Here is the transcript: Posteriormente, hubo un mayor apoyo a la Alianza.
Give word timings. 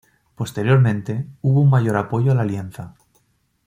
Posteriormente, 0.33 1.27
hubo 1.43 1.61
un 1.61 1.69
mayor 1.69 1.95
apoyo 1.95 2.31
a 2.31 2.33
la 2.33 2.41
Alianza. 2.41 2.95